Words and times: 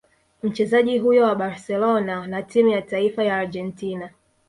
Mchezaji 0.43 0.97
huyo 0.99 1.23
wa 1.23 1.35
Barcelona 1.35 2.27
na 2.27 2.43
timu 2.43 2.69
ya 2.69 2.81
taifa 2.81 3.23
ya 3.23 3.37
Argentina 3.37 4.09